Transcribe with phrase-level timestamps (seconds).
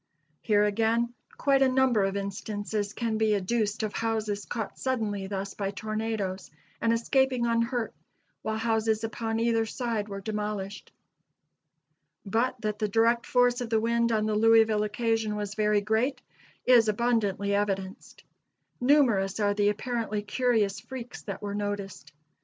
[0.41, 5.53] Here, again, quite a number of instances can be adduced of houses caught suddenly thus
[5.53, 6.49] by tornadoes
[6.81, 7.93] and escaping unhurt,
[8.41, 10.91] while houses upon either side were demolished.
[12.25, 16.19] But that the direct force of the wind on the Louisville occasion was very great
[16.65, 18.23] is abundantly evidenced.
[18.79, 22.11] Numerous are the apparently curious freaks that were noticed.